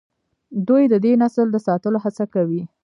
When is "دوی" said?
0.67-0.83